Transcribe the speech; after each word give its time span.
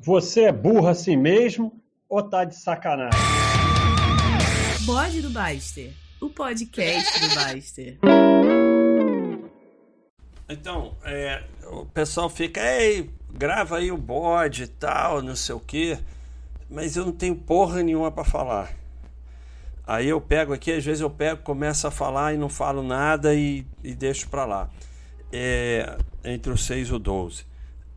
Você 0.00 0.42
é 0.42 0.52
burro 0.52 0.86
assim 0.86 1.16
mesmo 1.16 1.72
ou 2.08 2.22
tá 2.22 2.44
de 2.44 2.54
sacanagem? 2.54 3.18
Bode 4.86 5.20
do 5.20 5.28
Baster, 5.28 5.92
o 6.20 6.30
podcast 6.30 7.20
do 7.20 7.34
Baster. 7.34 7.98
Então, 10.48 10.96
é, 11.04 11.42
o 11.72 11.84
pessoal 11.84 12.30
fica, 12.30 12.60
ei, 12.60 13.10
grava 13.28 13.78
aí 13.78 13.90
o 13.90 13.98
bode 13.98 14.62
e 14.62 14.66
tal, 14.68 15.20
não 15.20 15.34
sei 15.34 15.56
o 15.56 15.60
quê, 15.60 15.98
mas 16.70 16.96
eu 16.96 17.04
não 17.04 17.12
tenho 17.12 17.34
porra 17.34 17.82
nenhuma 17.82 18.12
para 18.12 18.24
falar. 18.24 18.72
Aí 19.84 20.08
eu 20.08 20.20
pego 20.20 20.52
aqui, 20.52 20.70
às 20.70 20.84
vezes 20.84 21.00
eu 21.00 21.10
pego, 21.10 21.42
começo 21.42 21.88
a 21.88 21.90
falar 21.90 22.32
e 22.32 22.36
não 22.36 22.48
falo 22.48 22.84
nada 22.84 23.34
e, 23.34 23.66
e 23.82 23.96
deixo 23.96 24.28
para 24.28 24.44
lá. 24.44 24.70
É, 25.32 25.98
entre 26.24 26.52
os 26.52 26.64
6 26.64 26.88
e 26.88 26.94
o 26.94 26.98
12. 27.00 27.47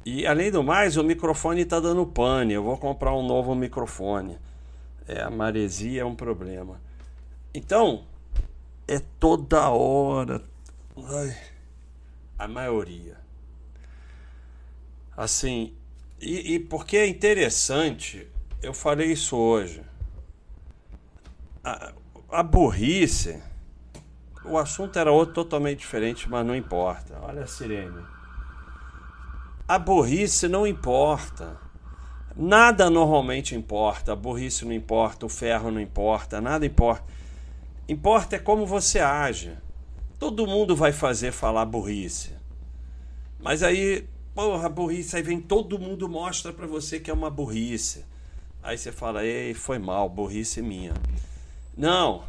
E 0.05 0.25
além 0.25 0.52
do 0.52 0.63
mais, 0.63 0.97
o 0.97 1.04
microfone 1.04 1.61
está 1.61 1.79
dando 1.79 2.05
pane. 2.05 2.54
Eu 2.54 2.63
vou 2.63 2.77
comprar 2.77 3.13
um 3.15 3.25
novo 3.25 3.54
microfone. 3.54 4.38
É, 5.07 5.21
a 5.21 5.30
maresia 5.30 6.02
é 6.02 6.05
um 6.05 6.16
problema. 6.16 6.81
Então, 7.53 8.03
é 8.88 8.99
toda 9.20 9.70
hora. 9.70 10.41
Ai, 10.98 11.38
a 12.38 12.48
maioria. 12.48 13.17
Assim, 15.16 15.76
e, 16.20 16.55
e 16.55 16.59
porque 16.59 16.98
é 16.98 17.07
interessante, 17.07 18.27
eu 18.62 18.73
falei 18.73 19.12
isso 19.12 19.35
hoje. 19.38 19.84
A, 21.63 21.93
a 22.29 22.41
burrice, 22.41 23.41
o 24.43 24.57
assunto 24.57 24.98
era 24.98 25.12
outro 25.12 25.35
totalmente 25.35 25.79
diferente, 25.79 26.27
mas 26.29 26.45
não 26.45 26.55
importa. 26.55 27.20
Olha 27.21 27.43
a 27.43 27.48
sirene. 27.48 28.02
A 29.71 29.80
burrice 29.80 30.49
não 30.49 30.67
importa. 30.67 31.57
Nada 32.35 32.89
normalmente 32.89 33.55
importa. 33.55 34.12
A 34.12 34.16
burrice 34.17 34.66
não 34.66 34.73
importa, 34.73 35.25
o 35.25 35.29
ferro 35.29 35.71
não 35.71 35.79
importa, 35.79 36.41
nada 36.41 36.65
importa. 36.65 37.05
Importa 37.87 38.35
é 38.35 38.40
como 38.40 38.65
você 38.65 38.99
age. 38.99 39.54
Todo 40.20 40.46
mundo 40.46 40.76
vai 40.76 40.91
fazer 40.91 41.31
falar 41.31 41.63
burrice. 41.63 42.31
Mas 43.40 43.63
aí, 43.63 44.05
porra, 44.35 44.68
burrice, 44.68 45.15
aí 45.15 45.21
vem 45.21 45.40
todo 45.40 45.79
mundo 45.79 46.09
mostra 46.09 46.51
para 46.51 46.68
você 46.68 46.99
que 46.99 47.09
é 47.09 47.13
uma 47.13 47.29
burrice. 47.29 48.03
Aí 48.62 48.77
você 48.77 48.91
fala, 48.91 49.24
ei, 49.26 49.53
foi 49.53 49.79
mal, 49.79 50.09
burrice 50.09 50.62
minha. 50.62 50.93
Não. 51.77 52.26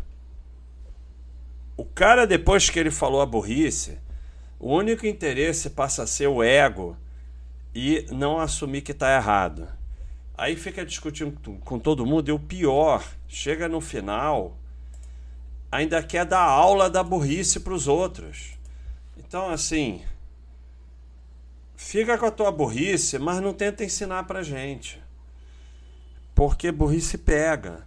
O 1.77 1.85
cara, 1.85 2.25
depois 2.25 2.71
que 2.71 2.79
ele 2.79 2.93
falou 2.93 3.21
a 3.21 3.27
burrice, 3.27 3.99
o 4.61 4.73
único 4.73 5.05
interesse 5.09 5.71
passa 5.71 6.05
a 6.05 6.07
ser 6.07 6.29
o 6.29 6.41
ego 6.41 6.97
e 7.75 8.07
não 8.11 8.39
assumir 8.39 8.83
que 8.83 8.93
está 8.93 9.15
errado. 9.15 9.69
Aí 10.37 10.57
fica 10.57 10.85
discutindo 10.85 11.59
com 11.61 11.79
todo 11.79 12.07
mundo 12.07 12.29
e 12.29 12.33
o 12.33 12.39
pior, 12.39 13.05
chega 13.29 13.69
no 13.69 13.81
final, 13.81 14.57
ainda 15.71 16.03
quer 16.03 16.25
dar 16.25 16.43
aula 16.43 16.91
da 16.91 17.03
burrice 17.03 17.61
para 17.61 17.73
os 17.73 17.87
outros. 17.87 18.59
Então, 19.17 19.49
assim, 19.51 20.03
fica 21.77 22.19
com 22.19 22.27
a 22.27 22.31
tua 22.31 22.51
burrice, 22.51 23.19
mas 23.19 23.41
não 23.41 23.55
tenta 23.55 23.85
ensinar 23.85 24.25
para 24.25 24.43
gente. 24.43 25.03
Porque 26.35 26.73
burrice 26.73 27.19
pega. 27.19 27.87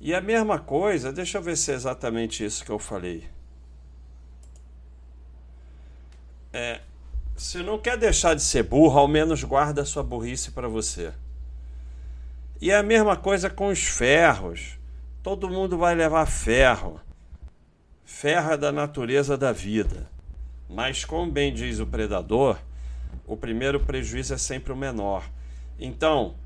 E 0.00 0.14
a 0.14 0.20
mesma 0.20 0.58
coisa, 0.58 1.12
deixa 1.12 1.38
eu 1.38 1.42
ver 1.42 1.56
se 1.56 1.70
é 1.70 1.74
exatamente 1.74 2.44
isso 2.44 2.64
que 2.64 2.70
eu 2.70 2.78
falei. 2.78 3.24
É, 6.52 6.80
se 7.42 7.60
não 7.60 7.76
quer 7.76 7.98
deixar 7.98 8.34
de 8.34 8.42
ser 8.42 8.62
burro, 8.62 9.00
ao 9.00 9.08
menos 9.08 9.42
guarda 9.42 9.84
sua 9.84 10.04
burrice 10.04 10.52
para 10.52 10.68
você. 10.68 11.12
E 12.60 12.70
é 12.70 12.76
a 12.76 12.84
mesma 12.84 13.16
coisa 13.16 13.50
com 13.50 13.66
os 13.66 13.82
ferros. 13.82 14.78
Todo 15.24 15.50
mundo 15.50 15.76
vai 15.76 15.92
levar 15.92 16.24
ferro. 16.26 17.00
Ferro 18.04 18.52
é 18.52 18.56
da 18.56 18.70
natureza 18.70 19.36
da 19.36 19.50
vida. 19.50 20.08
Mas, 20.70 21.04
como 21.04 21.32
bem 21.32 21.52
diz 21.52 21.80
o 21.80 21.86
predador, 21.86 22.58
o 23.26 23.36
primeiro 23.36 23.80
prejuízo 23.80 24.34
é 24.34 24.38
sempre 24.38 24.72
o 24.72 24.76
menor. 24.76 25.28
Então, 25.80 26.36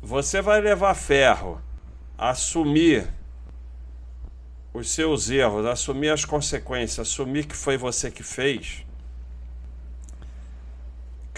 você 0.00 0.40
vai 0.40 0.62
levar 0.62 0.94
ferro, 0.94 1.60
assumir 2.16 3.06
os 4.72 4.90
seus 4.90 5.28
erros, 5.28 5.66
assumir 5.66 6.08
as 6.08 6.24
consequências, 6.24 7.06
assumir 7.06 7.44
que 7.44 7.54
foi 7.54 7.76
você 7.76 8.10
que 8.10 8.22
fez. 8.22 8.86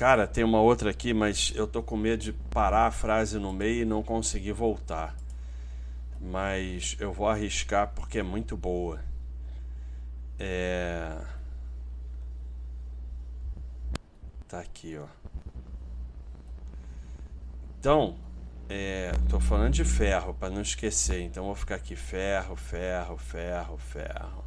Cara, 0.03 0.27
tem 0.27 0.43
uma 0.43 0.61
outra 0.61 0.91
aqui, 0.91 1.15
mas 1.15 1.53
eu 1.55 1.65
tô 1.65 1.81
com 1.81 1.97
medo 1.97 2.25
de 2.25 2.33
parar 2.33 2.89
a 2.89 2.91
frase 2.91 3.39
no 3.39 3.53
meio 3.53 3.83
e 3.83 3.85
não 3.85 4.03
conseguir 4.03 4.51
voltar. 4.51 5.15
Mas 6.21 6.97
eu 6.99 7.13
vou 7.13 7.29
arriscar 7.29 7.93
porque 7.95 8.19
é 8.19 8.23
muito 8.25 8.57
boa. 8.57 8.99
É. 10.41 11.17
Tá 14.49 14.59
aqui, 14.59 14.99
ó. 14.99 15.07
Então, 17.79 18.17
é, 18.69 19.13
tô 19.29 19.39
falando 19.39 19.73
de 19.73 19.85
ferro 19.85 20.35
para 20.35 20.51
não 20.51 20.63
esquecer. 20.63 21.23
Então 21.23 21.45
vou 21.45 21.55
ficar 21.55 21.77
aqui 21.77 21.95
ferro, 21.95 22.57
ferro, 22.57 23.17
ferro, 23.17 23.79
ferro. 23.79 24.45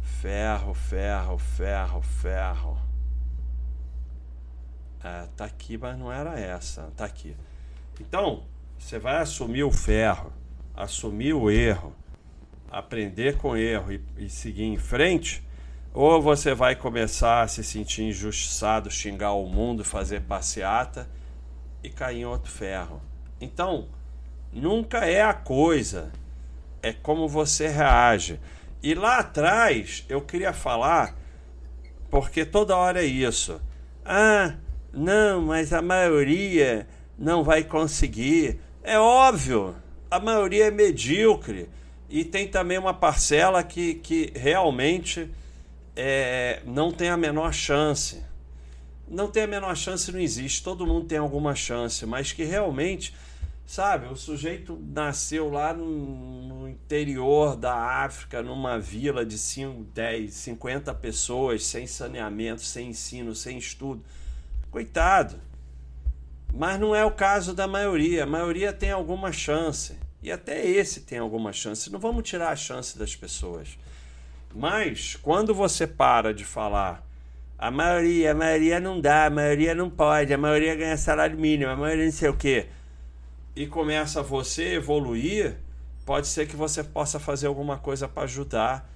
Ferro, 0.00 0.72
ferro, 0.72 1.36
ferro, 1.36 2.00
ferro. 2.00 2.93
É, 5.04 5.26
tá 5.36 5.44
aqui, 5.44 5.76
mas 5.76 5.98
não 5.98 6.10
era 6.10 6.40
essa. 6.40 6.90
Tá 6.96 7.04
aqui. 7.04 7.36
Então, 8.00 8.44
você 8.78 8.98
vai 8.98 9.18
assumir 9.18 9.62
o 9.62 9.70
ferro, 9.70 10.32
assumir 10.74 11.34
o 11.34 11.50
erro, 11.50 11.94
aprender 12.70 13.36
com 13.36 13.50
o 13.50 13.56
erro 13.56 13.92
e, 13.92 14.02
e 14.16 14.30
seguir 14.30 14.64
em 14.64 14.78
frente, 14.78 15.46
ou 15.92 16.22
você 16.22 16.54
vai 16.54 16.74
começar 16.74 17.42
a 17.42 17.48
se 17.48 17.62
sentir 17.62 18.04
injustiçado, 18.04 18.90
xingar 18.90 19.32
o 19.32 19.46
mundo, 19.46 19.84
fazer 19.84 20.22
passeata 20.22 21.06
e 21.82 21.90
cair 21.90 22.20
em 22.20 22.24
outro 22.24 22.50
ferro. 22.50 23.02
Então, 23.38 23.88
nunca 24.50 25.04
é 25.04 25.20
a 25.20 25.34
coisa, 25.34 26.10
é 26.82 26.94
como 26.94 27.28
você 27.28 27.68
reage. 27.68 28.40
E 28.82 28.94
lá 28.94 29.18
atrás 29.18 30.02
eu 30.08 30.22
queria 30.22 30.54
falar, 30.54 31.14
porque 32.10 32.42
toda 32.44 32.74
hora 32.74 33.02
é 33.02 33.06
isso. 33.06 33.60
Ah, 34.02 34.54
não, 34.94 35.42
mas 35.42 35.72
a 35.72 35.82
maioria 35.82 36.86
não 37.18 37.42
vai 37.42 37.64
conseguir. 37.64 38.58
É 38.82 38.98
óbvio, 38.98 39.74
a 40.10 40.20
maioria 40.20 40.66
é 40.66 40.70
medíocre. 40.70 41.68
E 42.08 42.24
tem 42.24 42.46
também 42.46 42.78
uma 42.78 42.94
parcela 42.94 43.62
que, 43.62 43.94
que 43.94 44.32
realmente 44.36 45.30
é, 45.96 46.60
não 46.64 46.92
tem 46.92 47.08
a 47.08 47.16
menor 47.16 47.52
chance. 47.52 48.22
Não 49.08 49.28
tem 49.28 49.42
a 49.42 49.46
menor 49.46 49.76
chance, 49.76 50.12
não 50.12 50.20
existe. 50.20 50.62
Todo 50.62 50.86
mundo 50.86 51.06
tem 51.06 51.18
alguma 51.18 51.54
chance, 51.54 52.06
mas 52.06 52.32
que 52.32 52.44
realmente, 52.44 53.14
sabe, 53.66 54.06
o 54.06 54.16
sujeito 54.16 54.78
nasceu 54.80 55.50
lá 55.50 55.74
no, 55.74 55.86
no 55.86 56.68
interior 56.68 57.56
da 57.56 57.74
África, 57.74 58.42
numa 58.42 58.78
vila 58.78 59.26
de 59.26 59.36
5, 59.36 59.82
10, 59.94 60.32
50 60.32 60.94
pessoas, 60.94 61.64
sem 61.66 61.86
saneamento, 61.86 62.62
sem 62.62 62.90
ensino, 62.90 63.34
sem 63.34 63.58
estudo 63.58 64.02
Coitado. 64.74 65.36
Mas 66.52 66.80
não 66.80 66.96
é 66.96 67.04
o 67.04 67.10
caso 67.12 67.54
da 67.54 67.64
maioria. 67.68 68.24
A 68.24 68.26
maioria 68.26 68.72
tem 68.72 68.90
alguma 68.90 69.30
chance. 69.30 69.96
E 70.20 70.32
até 70.32 70.66
esse 70.66 71.02
tem 71.02 71.16
alguma 71.16 71.52
chance. 71.52 71.92
Não 71.92 72.00
vamos 72.00 72.28
tirar 72.28 72.48
a 72.48 72.56
chance 72.56 72.98
das 72.98 73.14
pessoas. 73.14 73.78
Mas 74.52 75.14
quando 75.14 75.54
você 75.54 75.86
para 75.86 76.34
de 76.34 76.44
falar 76.44 77.06
a 77.56 77.70
maioria, 77.70 78.32
a 78.32 78.34
maioria 78.34 78.80
não 78.80 79.00
dá, 79.00 79.26
a 79.26 79.30
maioria 79.30 79.76
não 79.76 79.88
pode, 79.88 80.34
a 80.34 80.38
maioria 80.38 80.74
ganha 80.74 80.96
salário 80.96 81.38
mínimo, 81.38 81.70
a 81.70 81.76
maioria 81.76 82.06
não 82.06 82.12
sei 82.12 82.28
o 82.28 82.36
quê, 82.36 82.66
e 83.54 83.66
começa 83.68 84.22
você 84.22 84.74
evoluir, 84.74 85.56
pode 86.04 86.26
ser 86.26 86.48
que 86.48 86.56
você 86.56 86.82
possa 86.82 87.20
fazer 87.20 87.46
alguma 87.46 87.78
coisa 87.78 88.08
para 88.08 88.24
ajudar 88.24 88.92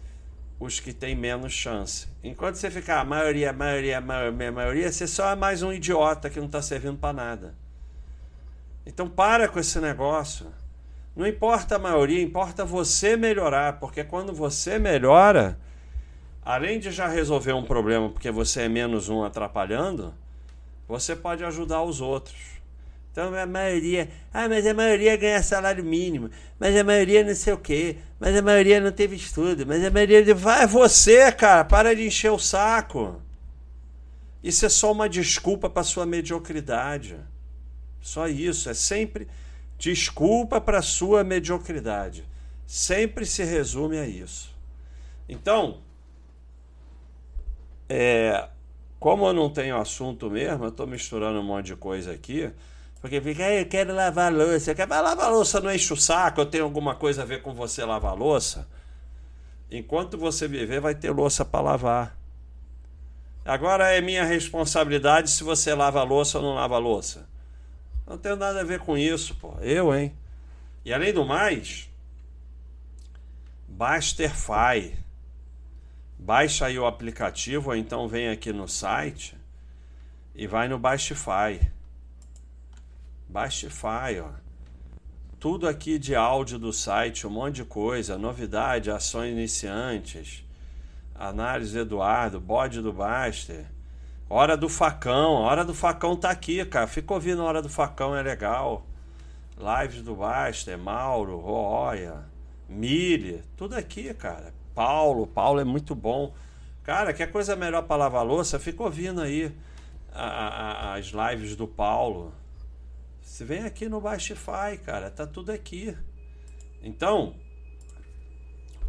os 0.59 0.81
que 0.81 0.93
têm 0.93 1.15
menos 1.15 1.53
chance. 1.53 2.09
Enquanto 2.23 2.57
você 2.57 2.71
ficar 2.71 3.01
a 3.01 3.05
maioria, 3.05 3.51
a 3.51 3.53
maioria, 3.53 4.01
maioria, 4.01 4.49
a 4.49 4.53
maioria, 4.53 4.93
você 4.93 5.07
só 5.07 5.31
é 5.31 5.37
mais 5.37 5.63
um 5.63 5.73
idiota 5.73 6.29
que 6.29 6.39
não 6.39 6.47
está 6.47 6.61
servindo 6.61 6.99
para 6.99 7.13
nada. 7.13 7.55
Então 8.85 9.09
para 9.09 9.49
com 9.49 9.59
esse 9.61 9.79
negócio. 9.79 10.47
Não 11.15 11.27
importa 11.27 11.77
a 11.77 11.79
maioria, 11.79 12.23
importa 12.23 12.65
você 12.65 13.17
melhorar, 13.17 13.81
porque 13.81 14.05
quando 14.05 14.33
você 14.33 14.79
melhora, 14.79 15.59
além 16.45 16.79
de 16.79 16.91
já 16.91 17.09
resolver 17.09 17.53
um 17.53 17.65
problema 17.65 18.09
porque 18.09 18.31
você 18.31 18.63
é 18.63 18.69
menos 18.69 19.09
um 19.09 19.25
atrapalhando, 19.25 20.15
você 20.87 21.15
pode 21.15 21.45
ajudar 21.45 21.83
os 21.83 22.01
outros. 22.01 22.58
Então 23.19 23.35
a 23.35 23.47
maioria, 23.47 24.09
ah, 24.33 24.49
mas 24.49 24.65
a 24.65 24.73
maioria 24.73 25.17
ganha 25.17 25.43
salário 25.43 25.83
mínimo, 25.83 26.31
mas 26.57 26.77
a 26.77 26.85
maioria 26.85 27.25
não 27.25 27.35
sei 27.35 27.53
o 27.53 27.59
quê, 27.59 27.97
mas 28.21 28.37
a 28.37 28.41
maioria 28.41 28.81
não 28.81 28.93
teve 28.93 29.17
estudo, 29.17 29.67
mas 29.67 29.85
a 29.85 29.91
maioria. 29.91 30.33
Vai 30.37 30.69
você, 30.69 31.33
cara, 31.33 31.65
para 31.65 31.97
de 31.97 32.07
encher 32.07 32.31
o 32.31 32.39
saco. 32.39 33.21
Isso 34.41 34.65
é 34.65 34.69
só 34.69 34.93
uma 34.93 35.09
desculpa 35.09 35.69
para 35.69 35.83
sua 35.83 36.07
mediocridade. 36.07 37.17
Só 38.01 38.29
isso. 38.29 38.71
É 38.71 38.75
sempre 38.75 39.27
desculpa 39.77 40.61
para 40.61 40.81
sua 40.81 41.25
mediocridade. 41.25 42.25
Sempre 42.69 43.27
se 43.27 43.43
resume 43.43 43.99
a 43.99 44.07
isso. 44.07 44.55
Então, 45.29 45.81
é, 47.89 48.49
como 49.01 49.27
eu 49.27 49.33
não 49.33 49.51
tenho 49.51 49.77
assunto 49.77 50.31
mesmo, 50.31 50.67
eu 50.67 50.69
estou 50.69 50.87
misturando 50.87 51.41
um 51.41 51.45
monte 51.45 51.67
de 51.67 51.75
coisa 51.75 52.13
aqui. 52.13 52.53
Porque 53.01 53.21
fica, 53.21 53.43
eu 53.51 53.67
quero 53.67 53.95
lavar 53.95 54.33
louça. 54.33 54.75
Quer 54.75 54.87
lavar 54.87 55.31
louça 55.31 55.61
não 55.61 55.73
enche 55.73 55.93
o 55.93 55.97
saco, 55.97 56.41
eu 56.41 56.47
tenho 56.47 56.65
alguma 56.65 56.95
coisa 56.95 57.23
a 57.23 57.25
ver 57.25 57.43
com 57.43 57.55
você 57.55 57.85
lavar 57.85 58.17
louça. 58.17 58.69
Enquanto 59.71 60.19
você 60.19 60.49
viver, 60.49 60.81
vai 60.81 60.95
ter 60.95 61.11
louça 61.11 61.45
para 61.45 61.61
lavar. 61.61 62.19
Agora 63.45 63.93
é 63.93 64.01
minha 64.01 64.25
responsabilidade 64.25 65.31
se 65.31 65.45
você 65.45 65.75
lava 65.75 66.03
louça 66.03 66.39
ou 66.39 66.45
não 66.45 66.55
lava 66.55 66.77
louça. 66.79 67.29
Não 68.07 68.19
tem 68.19 68.35
nada 68.37 68.61
a 68.61 68.65
ver 68.65 68.81
com 68.81 68.97
isso, 68.97 69.35
pô. 69.37 69.55
Eu, 69.61 69.95
hein? 69.95 70.15
E 70.85 70.93
além 70.93 71.13
do 71.13 71.25
mais, 71.25 71.89
Basterfy. 73.69 74.99
Baixa 76.19 76.67
aí 76.67 76.79
o 76.79 76.87
aplicativo 76.87 77.71
ou 77.71 77.77
então 77.77 78.09
vem 78.09 78.29
aqui 78.29 78.53
no 78.53 78.67
site 78.67 79.37
e 80.35 80.47
vai 80.47 80.67
no 80.67 80.79
Bastify. 80.79 81.61
Bastify, 83.29 84.21
ó. 84.23 84.31
Tudo 85.39 85.69
aqui 85.69 85.99
de 85.99 86.17
áudio 86.17 86.59
do 86.59 86.73
site, 86.73 87.27
um 87.27 87.31
monte 87.31 87.57
de 87.57 87.65
coisa, 87.65 88.19
novidade, 88.19 88.91
ações 88.91 89.31
iniciantes, 89.31 90.45
análise 91.15 91.79
Eduardo, 91.79 92.41
bode 92.41 92.81
do 92.81 92.93
Baster, 92.93 93.67
hora 94.29 94.57
do 94.57 94.69
facão, 94.69 95.35
hora 95.35 95.65
do 95.65 95.75
facão 95.75 96.17
tá 96.17 96.31
aqui, 96.31 96.65
cara. 96.65 96.87
Fica 96.87 97.15
ouvindo 97.15 97.43
a 97.43 97.45
hora 97.45 97.63
do 97.63 97.69
facão, 97.69 98.17
é 98.17 98.23
legal. 98.23 98.87
Lives 99.57 100.03
do 100.03 100.15
Baster, 100.15 100.79
Mauro, 100.79 101.39
Roya, 101.39 102.25
Mille, 102.69 103.43
tudo 103.57 103.75
aqui, 103.75 104.13
cara. 104.15 104.53
Paulo, 104.75 105.27
Paulo 105.27 105.61
é 105.61 105.65
muito 105.65 105.95
bom. 105.95 106.33
Cara, 106.83 107.13
quer 107.13 107.31
coisa 107.31 107.55
melhor 107.55 107.83
para 107.83 107.97
lavar 107.97 108.25
louça? 108.25 108.59
Fica 108.59 108.83
ouvindo 108.83 109.21
aí 109.21 109.53
a, 110.13 110.25
a, 110.25 110.95
as 110.95 111.07
lives 111.07 111.55
do 111.55 111.67
Paulo. 111.67 112.33
Você 113.29 113.45
vem 113.45 113.63
aqui 113.63 113.91
no 113.91 114.01
Bastify, 114.01 114.79
cara, 114.83 115.11
tá 115.11 115.27
tudo 115.27 115.53
aqui. 115.53 115.95
Então, 116.83 117.37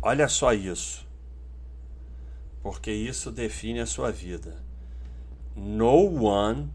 olha 0.02 0.30
só 0.30 0.54
isso. 0.54 1.06
Porque 2.64 2.90
isso 2.90 3.32
define 3.32 3.82
a 3.82 3.86
sua 3.86 4.12
vida. 4.12 4.64
No 5.54 6.24
one 6.24 6.72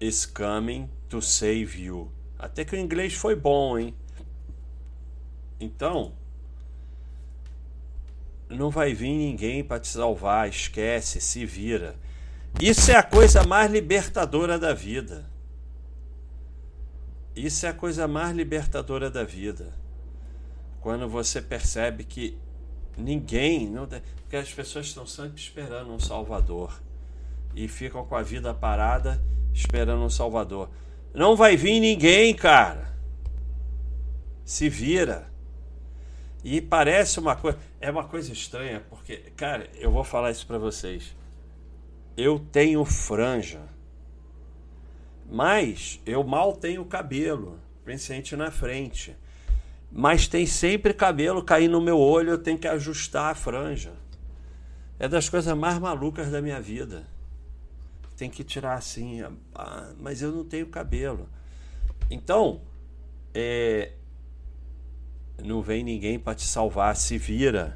is 0.00 0.24
coming 0.24 0.88
to 1.08 1.20
save 1.20 1.82
you. 1.82 2.12
Até 2.38 2.64
que 2.64 2.76
o 2.76 2.78
inglês 2.78 3.12
foi 3.12 3.34
bom, 3.34 3.76
hein? 3.76 3.92
Então, 5.58 6.14
não 8.48 8.70
vai 8.70 8.94
vir 8.94 9.12
ninguém 9.12 9.64
para 9.64 9.80
te 9.80 9.88
salvar, 9.88 10.48
esquece, 10.48 11.20
se 11.20 11.44
vira. 11.44 11.96
Isso 12.60 12.92
é 12.92 12.94
a 12.94 13.02
coisa 13.02 13.42
mais 13.42 13.70
libertadora 13.70 14.60
da 14.60 14.72
vida. 14.72 15.28
Isso 17.34 17.66
é 17.66 17.68
a 17.68 17.74
coisa 17.74 18.08
mais 18.08 18.34
libertadora 18.34 19.10
da 19.10 19.24
vida. 19.24 19.72
Quando 20.80 21.08
você 21.08 21.40
percebe 21.40 22.04
que 22.04 22.36
ninguém, 22.96 23.68
não, 23.68 23.86
porque 23.86 24.36
as 24.36 24.52
pessoas 24.52 24.86
estão 24.86 25.06
sempre 25.06 25.40
esperando 25.40 25.92
um 25.92 26.00
salvador 26.00 26.80
e 27.54 27.68
ficam 27.68 28.04
com 28.04 28.14
a 28.14 28.22
vida 28.22 28.54
parada 28.54 29.20
esperando 29.52 30.02
um 30.02 30.10
salvador. 30.10 30.70
Não 31.12 31.34
vai 31.34 31.56
vir 31.56 31.80
ninguém, 31.80 32.34
cara. 32.34 32.94
Se 34.44 34.68
vira. 34.68 35.28
E 36.42 36.60
parece 36.60 37.18
uma 37.18 37.36
coisa. 37.36 37.58
É 37.80 37.90
uma 37.90 38.04
coisa 38.04 38.32
estranha, 38.32 38.82
porque, 38.88 39.16
cara, 39.36 39.68
eu 39.74 39.90
vou 39.90 40.04
falar 40.04 40.30
isso 40.30 40.46
para 40.46 40.58
vocês. 40.58 41.14
Eu 42.16 42.38
tenho 42.38 42.84
franja. 42.84 43.60
Mas 45.30 46.00
eu 46.04 46.24
mal 46.24 46.52
tenho 46.54 46.84
cabelo, 46.84 47.60
principalmente 47.84 48.34
na 48.34 48.50
frente. 48.50 49.16
Mas 49.90 50.26
tem 50.26 50.44
sempre 50.44 50.92
cabelo 50.92 51.42
caindo 51.42 51.72
no 51.72 51.80
meu 51.80 51.98
olho, 51.98 52.30
eu 52.30 52.38
tenho 52.38 52.58
que 52.58 52.66
ajustar 52.66 53.30
a 53.30 53.34
franja. 53.34 53.92
É 54.98 55.06
das 55.06 55.28
coisas 55.28 55.56
mais 55.56 55.78
malucas 55.78 56.30
da 56.30 56.42
minha 56.42 56.60
vida. 56.60 57.06
Tem 58.16 58.28
que 58.28 58.42
tirar 58.42 58.74
assim, 58.74 59.22
ah, 59.54 59.92
mas 59.98 60.20
eu 60.20 60.32
não 60.32 60.44
tenho 60.44 60.66
cabelo. 60.66 61.28
Então, 62.10 62.60
é, 63.32 63.92
não 65.42 65.62
vem 65.62 65.84
ninguém 65.84 66.18
para 66.18 66.34
te 66.34 66.46
salvar, 66.46 66.96
se 66.96 67.16
vira. 67.16 67.74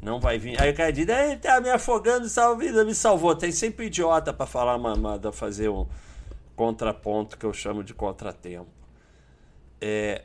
Não 0.00 0.20
vai 0.20 0.38
vir. 0.38 0.60
Aí 0.60 0.70
o 0.70 0.74
cara 0.74 0.92
diz, 0.92 1.06
tá 1.42 1.60
me 1.60 1.70
afogando, 1.70 2.28
salva, 2.28 2.84
me 2.84 2.94
salvou. 2.94 3.34
Tem 3.34 3.50
sempre 3.50 3.86
idiota 3.86 4.32
para 4.32 4.46
falar 4.46 4.78
mamada, 4.78 5.32
fazer 5.32 5.68
um 5.68 5.86
contraponto 6.58 7.38
que 7.38 7.46
eu 7.46 7.52
chamo 7.54 7.84
de 7.84 7.94
contratempo. 7.94 8.66
É, 9.80 10.24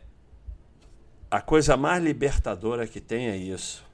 a 1.29 1.39
coisa 1.39 1.77
mais 1.77 2.03
libertadora 2.03 2.87
que 2.87 2.99
tem 2.99 3.27
é 3.27 3.37
isso. 3.37 3.85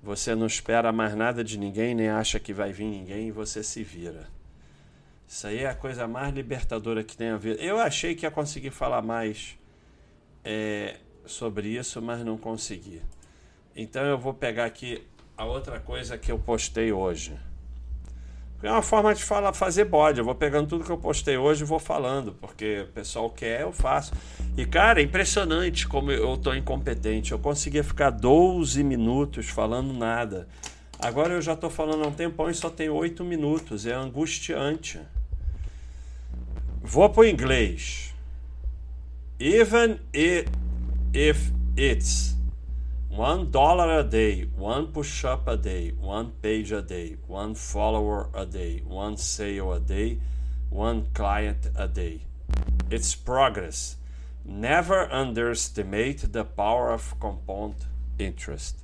Você 0.00 0.36
não 0.36 0.46
espera 0.46 0.92
mais 0.92 1.16
nada 1.16 1.42
de 1.42 1.58
ninguém, 1.58 1.92
nem 1.92 2.08
acha 2.08 2.38
que 2.38 2.52
vai 2.52 2.72
vir 2.72 2.84
ninguém 2.84 3.26
e 3.26 3.30
você 3.32 3.64
se 3.64 3.82
vira. 3.82 4.28
Isso 5.26 5.44
aí 5.48 5.64
é 5.64 5.66
a 5.68 5.74
coisa 5.74 6.06
mais 6.06 6.32
libertadora 6.32 7.02
que 7.02 7.16
tem 7.16 7.30
a 7.30 7.36
ver. 7.36 7.60
Eu 7.60 7.80
achei 7.80 8.14
que 8.14 8.24
ia 8.24 8.30
conseguir 8.30 8.70
falar 8.70 9.02
mais 9.02 9.58
é, 10.44 10.98
sobre 11.24 11.66
isso, 11.66 12.00
mas 12.00 12.24
não 12.24 12.38
consegui. 12.38 13.02
Então 13.74 14.04
eu 14.04 14.16
vou 14.16 14.32
pegar 14.32 14.66
aqui 14.66 15.04
a 15.36 15.44
outra 15.44 15.80
coisa 15.80 16.16
que 16.16 16.30
eu 16.30 16.38
postei 16.38 16.92
hoje. 16.92 17.36
É 18.62 18.70
uma 18.70 18.82
forma 18.82 19.14
de 19.14 19.22
falar, 19.22 19.52
fazer 19.52 19.84
bode. 19.84 20.18
Eu 20.18 20.24
vou 20.24 20.34
pegando 20.34 20.68
tudo 20.68 20.84
que 20.84 20.90
eu 20.90 20.96
postei 20.96 21.36
hoje 21.36 21.62
e 21.62 21.66
vou 21.66 21.78
falando, 21.78 22.32
porque 22.40 22.86
o 22.88 22.92
pessoal 22.92 23.28
quer, 23.28 23.60
eu 23.60 23.72
faço. 23.72 24.12
E, 24.56 24.64
cara, 24.64 25.00
é 25.00 25.04
impressionante 25.04 25.86
como 25.86 26.10
eu 26.10 26.36
tô 26.36 26.54
incompetente. 26.54 27.32
Eu 27.32 27.38
conseguia 27.38 27.84
ficar 27.84 28.10
12 28.10 28.82
minutos 28.82 29.48
falando 29.48 29.92
nada. 29.92 30.48
Agora 30.98 31.34
eu 31.34 31.42
já 31.42 31.54
tô 31.54 31.68
falando 31.68 32.04
há 32.04 32.08
um 32.08 32.12
tempão 32.12 32.48
e 32.48 32.54
só 32.54 32.70
tem 32.70 32.88
8 32.88 33.22
minutos. 33.22 33.86
É 33.86 33.92
angustiante. 33.92 35.00
Vou 36.82 37.08
pro 37.10 37.24
inglês. 37.24 38.14
Even 39.38 40.00
if 41.12 41.52
it's 41.76 42.35
one 43.16 43.50
dollar 43.50 44.00
a 44.00 44.04
day, 44.04 44.46
one 44.58 44.88
push 44.88 45.24
up 45.24 45.48
a 45.48 45.56
day, 45.56 45.90
one 45.98 46.32
page 46.42 46.70
a 46.70 46.82
day, 46.82 47.16
one 47.26 47.54
follower 47.54 48.28
a 48.34 48.44
day, 48.44 48.82
one 48.86 49.16
sale 49.16 49.72
a 49.72 49.80
day, 49.80 50.18
one 50.68 51.06
client 51.14 51.70
a 51.74 51.88
day. 51.88 52.20
It's 52.90 53.14
progress. 53.14 53.96
Never 54.44 55.10
underestimate 55.10 56.30
the 56.30 56.44
power 56.44 56.92
of 56.92 57.18
compound 57.18 57.76
interest. 58.18 58.76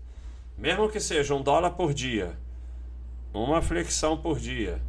Mesmo 0.58 0.88
que 0.88 0.98
seja 0.98 1.34
um 1.34 1.42
dólar 1.42 1.72
por 1.72 1.92
dia, 1.92 2.34
uma 3.34 3.60
flexão 3.60 4.16
por 4.16 4.38
dia, 4.38 4.80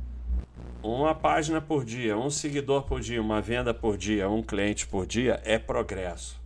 uma 0.82 1.14
página 1.14 1.60
por 1.60 1.84
dia, 1.84 2.18
um 2.18 2.30
seguidor 2.30 2.84
por 2.84 3.02
dia, 3.02 3.22
uma 3.22 3.42
venda 3.42 3.74
por 3.74 3.98
dia, 3.98 4.30
um 4.30 4.42
cliente 4.42 4.88
por 4.88 5.06
dia, 5.06 5.42
é 5.44 5.60
progresso. 5.60 6.43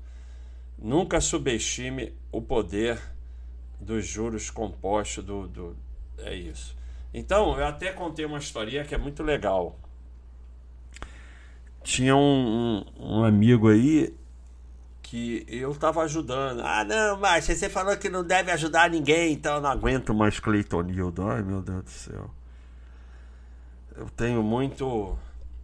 Nunca 0.78 1.20
subestime 1.20 2.14
o 2.32 2.42
poder 2.42 3.02
dos 3.80 4.06
juros 4.06 4.50
compostos 4.50 5.24
do, 5.24 5.48
do 5.48 5.78
é 6.20 6.34
isso. 6.34 6.76
Então, 7.14 7.58
eu 7.58 7.66
até 7.66 7.92
contei 7.92 8.26
uma 8.26 8.38
historinha 8.38 8.84
que 8.84 8.94
é 8.94 8.98
muito 8.98 9.24
legal. 9.24 9.78
Tinha 11.84 12.16
um, 12.16 12.84
um, 13.00 13.20
um 13.20 13.24
amigo 13.24 13.70
aí 13.70 14.14
que 15.02 15.46
eu 15.48 15.72
estava 15.72 16.02
ajudando. 16.04 16.62
Ah, 16.62 16.84
não, 16.84 17.18
Márcia, 17.18 17.56
você 17.56 17.70
falou 17.70 17.96
que 17.96 18.10
não 18.10 18.24
deve 18.24 18.52
ajudar 18.52 18.90
ninguém, 18.90 19.34
então 19.34 19.56
eu 19.56 19.62
não 19.62 19.70
aguento 19.70 20.14
mais 20.14 20.40
Cleitonildo. 20.40 21.26
Ai, 21.26 21.42
meu 21.42 21.62
Deus 21.62 21.84
do 21.84 21.90
céu. 21.90 22.30
Eu 23.96 24.10
tenho 24.10 24.44
muito 24.44 25.18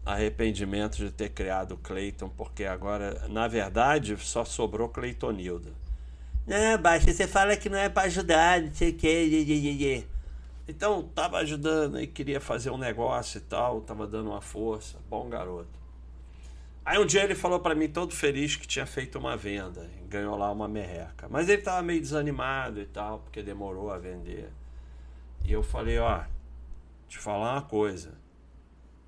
arrependimento 0.06 0.98
de 0.98 1.12
ter 1.12 1.30
criado 1.30 1.74
o 1.74 1.78
Cleiton, 1.78 2.30
porque 2.30 2.66
agora, 2.66 3.26
na 3.30 3.48
verdade, 3.48 4.16
só 4.18 4.44
sobrou 4.44 4.90
Cleitonildo. 4.90 5.74
Não, 6.46 6.78
baixa, 6.78 7.12
você 7.12 7.26
fala 7.26 7.56
que 7.56 7.70
não 7.70 7.78
é 7.78 7.88
para 7.88 8.08
ajudar, 8.08 8.62
não 8.62 8.74
sei 8.74 8.90
o 8.90 8.94
que. 8.94 10.06
Então, 10.68 11.04
tava 11.16 11.38
ajudando 11.38 12.00
e 12.00 12.08
queria 12.08 12.42
fazer 12.42 12.70
um 12.70 12.78
negócio 12.78 13.38
e 13.38 13.42
tal, 13.42 13.82
tava 13.82 14.06
dando 14.06 14.30
uma 14.30 14.42
força. 14.42 14.98
Bom 15.10 15.30
garoto. 15.30 15.82
Aí 16.86 17.00
um 17.00 17.06
dia 17.06 17.24
ele 17.24 17.36
falou 17.36 17.62
para 17.62 17.74
mim 17.74 17.88
todo 17.88 18.14
feliz 18.14 18.58
que 18.58 18.68
tinha 18.68 18.86
feito 18.86 19.18
uma 19.18 19.38
venda, 19.38 19.90
ganhou 20.10 20.38
lá 20.38 20.52
uma 20.52 20.68
merreca. 20.68 21.28
Mas 21.30 21.48
ele 21.48 21.62
tava 21.62 21.82
meio 21.82 22.02
desanimado 22.02 22.82
e 22.82 22.86
tal, 22.86 23.20
porque 23.20 23.42
demorou 23.42 23.90
a 23.90 23.98
vender. 23.98 24.50
E 25.46 25.52
eu 25.54 25.64
falei, 25.64 25.98
ó, 25.98 26.24
te 27.08 27.18
falar 27.18 27.54
uma 27.54 27.62
coisa 27.62 28.23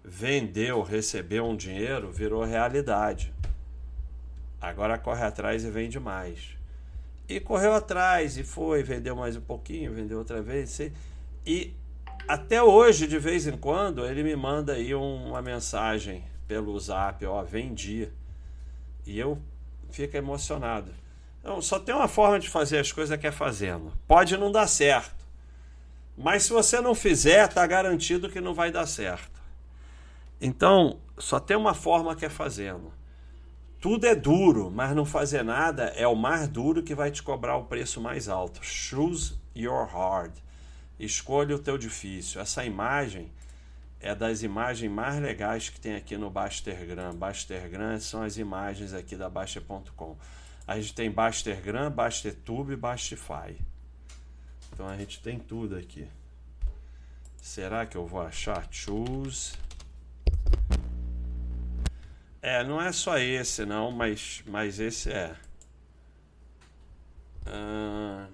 vendeu, 0.07 0.81
recebeu 0.81 1.45
um 1.45 1.55
dinheiro, 1.55 2.11
virou 2.11 2.43
realidade. 2.43 3.33
Agora 4.61 4.97
corre 4.97 5.23
atrás 5.23 5.63
e 5.63 5.69
vende 5.69 5.99
mais. 5.99 6.55
E 7.27 7.39
correu 7.39 7.73
atrás 7.73 8.37
e 8.37 8.43
foi, 8.43 8.83
vendeu 8.83 9.15
mais 9.15 9.35
um 9.35 9.41
pouquinho, 9.41 9.93
vendeu 9.93 10.19
outra 10.19 10.41
vez. 10.41 10.79
E 11.45 11.73
até 12.27 12.61
hoje, 12.61 13.07
de 13.07 13.17
vez 13.17 13.47
em 13.47 13.57
quando, 13.57 14.05
ele 14.05 14.23
me 14.23 14.35
manda 14.35 14.73
aí 14.73 14.93
uma 14.93 15.41
mensagem 15.41 16.23
pelo 16.47 16.79
zap, 16.79 17.25
ó, 17.25 17.43
vendi. 17.43 18.07
E 19.05 19.19
eu 19.19 19.39
fico 19.91 20.15
emocionado. 20.15 20.91
Então, 21.39 21.61
só 21.61 21.79
tem 21.79 21.93
uma 21.93 22.07
forma 22.07 22.39
de 22.39 22.49
fazer 22.49 22.79
as 22.79 22.91
coisas 22.91 23.19
que 23.19 23.27
é 23.27 23.31
fazendo. 23.31 23.91
Pode 24.07 24.37
não 24.37 24.51
dar 24.51 24.67
certo. 24.67 25.25
Mas 26.17 26.43
se 26.43 26.53
você 26.53 26.79
não 26.79 26.95
fizer, 26.95 27.47
tá 27.47 27.65
garantido 27.67 28.29
que 28.29 28.41
não 28.41 28.53
vai 28.53 28.71
dar 28.71 28.87
certo. 28.87 29.34
Então, 30.39 30.99
só 31.17 31.39
tem 31.39 31.55
uma 31.55 31.73
forma 31.73 32.15
que 32.15 32.25
é 32.25 32.29
fazendo. 32.29 32.91
Tudo 33.79 34.05
é 34.07 34.15
duro, 34.15 34.71
mas 34.71 34.95
não 34.95 35.05
fazer 35.05 35.43
nada 35.43 35.85
é 35.95 36.07
o 36.07 36.15
mais 36.15 36.47
duro 36.47 36.81
que 36.81 36.95
vai 36.95 37.11
te 37.11 37.21
cobrar 37.21 37.55
o 37.55 37.65
preço 37.65 38.01
mais 38.01 38.27
alto. 38.27 38.59
Choose 38.63 39.35
your 39.55 39.85
hard. 39.85 40.33
Escolha 40.99 41.55
o 41.55 41.59
teu 41.59 41.77
difícil. 41.77 42.41
Essa 42.41 42.65
imagem 42.65 43.31
é 43.99 44.15
das 44.15 44.43
imagens 44.43 44.91
mais 44.91 45.21
legais 45.21 45.69
que 45.69 45.79
tem 45.79 45.95
aqui 45.95 46.17
no 46.17 46.29
Bastergram. 46.29 47.13
Bastergram 47.13 47.99
são 47.99 48.23
as 48.23 48.37
imagens 48.37 48.93
aqui 48.93 49.15
da 49.15 49.29
Baster.com. 49.29 50.17
A 50.67 50.79
gente 50.79 50.95
tem 50.95 51.11
Bastergram, 51.11 51.91
Bastertube 51.91 52.73
e 52.73 52.75
Bastify. 52.75 53.55
Então 54.73 54.87
a 54.87 54.97
gente 54.97 55.21
tem 55.21 55.37
tudo 55.37 55.75
aqui. 55.77 56.07
Será 57.37 57.85
que 57.85 57.95
eu 57.95 58.07
vou 58.07 58.21
achar? 58.21 58.67
Choose 58.71 59.53
é, 62.45 62.63
não 62.63 62.79
é 62.79 62.91
só 62.91 63.17
esse 63.17 63.65
não, 63.65 63.91
mas, 63.91 64.43
mas 64.45 64.79
esse 64.79 65.11
é. 65.11 65.35
Ah, 67.43 68.27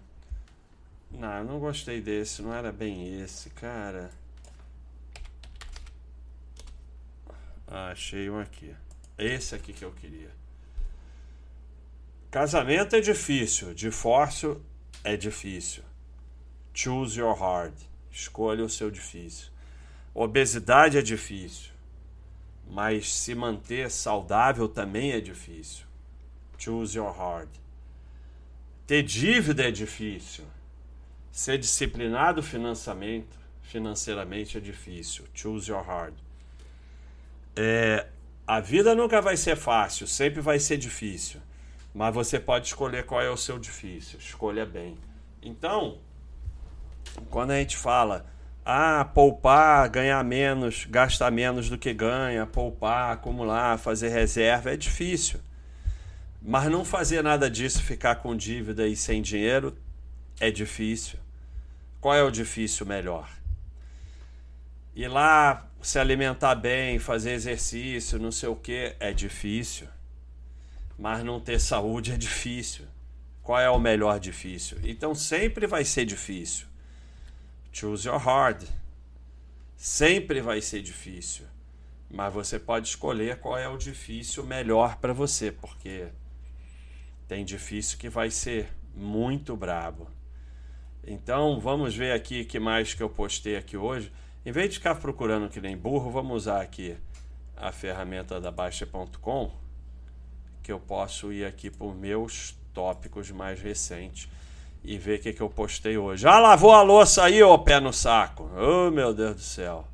não, 1.09 1.37
eu 1.37 1.45
não 1.45 1.59
gostei 1.59 2.01
desse, 2.01 2.41
não 2.41 2.53
era 2.53 2.73
bem 2.73 3.21
esse, 3.21 3.49
cara. 3.51 4.11
Ah, 7.65 7.91
achei 7.91 8.29
um 8.29 8.37
aqui. 8.37 8.75
Esse 9.17 9.55
aqui 9.55 9.71
que 9.71 9.85
eu 9.85 9.93
queria. 9.93 10.29
Casamento 12.29 12.97
é 12.97 12.99
difícil, 12.99 13.73
divórcio 13.73 14.61
é 15.05 15.15
difícil. 15.15 15.83
Choose 16.73 17.17
your 17.17 17.33
hard. 17.33 17.73
Escolha 18.11 18.65
o 18.65 18.69
seu 18.69 18.91
difícil. 18.91 19.47
Obesidade 20.13 20.97
é 20.97 21.01
difícil 21.01 21.71
mas 22.71 23.13
se 23.13 23.35
manter 23.35 23.91
saudável 23.91 24.65
também 24.65 25.11
é 25.11 25.19
difícil. 25.19 25.85
Choose 26.57 26.97
your 26.97 27.11
hard. 27.11 27.49
Ter 28.87 29.03
dívida 29.03 29.67
é 29.67 29.71
difícil. 29.71 30.45
Ser 31.33 31.57
disciplinado 31.57 32.41
financeiramente, 32.41 33.27
financeiramente 33.61 34.57
é 34.57 34.61
difícil. 34.61 35.25
Choose 35.33 35.69
your 35.69 35.83
hard. 35.83 36.13
É, 37.57 38.07
a 38.47 38.61
vida 38.61 38.95
nunca 38.95 39.21
vai 39.21 39.35
ser 39.35 39.57
fácil, 39.57 40.07
sempre 40.07 40.39
vai 40.39 40.57
ser 40.57 40.77
difícil. 40.77 41.41
Mas 41.93 42.13
você 42.13 42.39
pode 42.39 42.67
escolher 42.67 43.05
qual 43.05 43.21
é 43.21 43.29
o 43.29 43.35
seu 43.35 43.59
difícil. 43.59 44.17
Escolha 44.17 44.65
bem. 44.65 44.97
Então, 45.41 45.97
quando 47.29 47.51
a 47.51 47.59
gente 47.59 47.75
fala 47.75 48.30
ah, 48.65 49.05
poupar, 49.05 49.89
ganhar 49.89 50.23
menos, 50.23 50.85
gastar 50.89 51.31
menos 51.31 51.69
do 51.69 51.77
que 51.77 51.93
ganha, 51.93 52.45
poupar, 52.45 53.13
acumular, 53.13 53.77
fazer 53.77 54.09
reserva 54.09 54.71
é 54.71 54.77
difícil. 54.77 55.39
Mas 56.41 56.71
não 56.71 56.85
fazer 56.85 57.23
nada 57.23 57.49
disso, 57.49 57.83
ficar 57.83 58.15
com 58.15 58.35
dívida 58.35 58.87
e 58.87 58.95
sem 58.95 59.21
dinheiro, 59.21 59.75
é 60.39 60.49
difícil. 60.49 61.19
Qual 61.99 62.15
é 62.15 62.23
o 62.23 62.31
difícil 62.31 62.85
melhor? 62.85 63.29
Ir 64.95 65.07
lá 65.07 65.67
se 65.81 65.97
alimentar 65.97 66.55
bem, 66.55 66.99
fazer 66.99 67.31
exercício, 67.31 68.19
não 68.19 68.31
sei 68.31 68.49
o 68.49 68.55
que, 68.55 68.95
é 68.99 69.11
difícil. 69.11 69.87
Mas 70.97 71.23
não 71.23 71.39
ter 71.39 71.59
saúde 71.59 72.11
é 72.11 72.17
difícil. 72.17 72.85
Qual 73.41 73.59
é 73.59 73.69
o 73.69 73.79
melhor 73.79 74.19
difícil? 74.19 74.77
Então 74.83 75.15
sempre 75.15 75.65
vai 75.65 75.83
ser 75.83 76.05
difícil. 76.05 76.67
Choose 77.71 78.07
your 78.07 78.19
hard. 78.19 78.67
Sempre 79.77 80.41
vai 80.41 80.61
ser 80.61 80.81
difícil, 80.81 81.45
mas 82.09 82.33
você 82.33 82.59
pode 82.59 82.87
escolher 82.87 83.39
qual 83.39 83.57
é 83.57 83.67
o 83.67 83.77
difícil 83.77 84.43
melhor 84.43 84.97
para 84.97 85.13
você, 85.13 85.51
porque 85.51 86.09
tem 87.27 87.45
difícil 87.45 87.97
que 87.97 88.09
vai 88.09 88.29
ser 88.29 88.69
muito 88.93 89.55
brabo. 89.55 90.07
Então, 91.03 91.59
vamos 91.59 91.95
ver 91.95 92.11
aqui 92.11 92.43
que 92.43 92.59
mais 92.59 92.93
que 92.93 93.01
eu 93.01 93.09
postei 93.09 93.55
aqui 93.55 93.77
hoje. 93.77 94.11
Em 94.45 94.51
vez 94.51 94.69
de 94.69 94.75
ficar 94.75 94.95
procurando 94.95 95.49
que 95.49 95.61
nem 95.61 95.75
burro, 95.77 96.11
vamos 96.11 96.35
usar 96.35 96.61
aqui 96.61 96.97
a 97.55 97.71
ferramenta 97.71 98.39
da 98.39 98.51
Baixa.com, 98.51 99.51
que 100.61 100.71
eu 100.71 100.79
posso 100.79 101.31
ir 101.31 101.45
aqui 101.45 101.69
por 101.69 101.95
meus 101.95 102.55
tópicos 102.73 103.31
mais 103.31 103.61
recentes 103.61 104.27
e 104.83 104.97
ver 104.97 105.19
o 105.19 105.21
que, 105.21 105.33
que 105.33 105.41
eu 105.41 105.49
postei 105.49 105.97
hoje. 105.97 106.23
Já 106.23 106.39
lavou 106.39 106.71
a 106.71 106.81
louça 106.81 107.23
aí, 107.23 107.41
ô 107.43 107.57
pé 107.59 107.79
no 107.79 107.93
saco? 107.93 108.49
Oh, 108.55 108.89
meu 108.89 109.13
Deus 109.13 109.35
do 109.35 109.41
céu. 109.41 109.87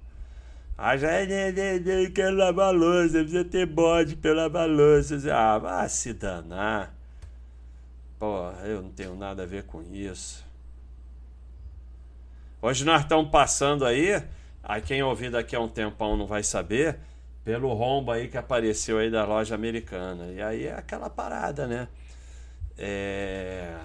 Ah, 0.78 0.96
já 0.96 1.12
é, 1.12 2.10
quero 2.14 2.36
lavar 2.36 2.68
a 2.68 2.72
louça, 2.72 3.20
precisa 3.20 3.44
ter 3.44 3.66
bode 3.66 4.16
pra 4.16 4.34
lavar 4.34 4.64
a 4.64 4.72
louça. 4.72 5.18
Ah, 5.34 5.58
vai 5.58 5.90
se 5.90 6.14
danar. 6.14 6.94
Pô, 8.20 8.50
eu 8.64 8.82
não 8.82 8.92
tenho 8.92 9.16
nada 9.16 9.44
a 9.44 9.46
ver 9.46 9.64
com 9.64 9.82
isso. 9.82 10.46
Hoje 12.62 12.86
nós 12.86 13.02
estamos 13.02 13.30
passando 13.30 13.86
aí, 13.86 14.24
aí 14.64 14.82
quem 14.82 15.04
ouvir 15.04 15.30
daqui 15.30 15.56
a 15.56 15.60
um 15.60 15.68
tempão 15.68 16.16
não 16.18 16.26
vai 16.26 16.44
saber, 16.44 16.98
pelo 17.44 17.74
rombo 17.74 18.12
aí 18.12 18.28
que 18.28 18.38
apareceu 18.38 18.98
aí 18.98 19.12
da 19.12 19.26
loja 19.26 19.54
americana. 19.54 20.28
E 20.28 20.42
aí 20.42 20.66
é 20.68 20.74
aquela 20.74 21.10
parada, 21.10 21.68
né? 21.68 21.88
É 22.78 23.78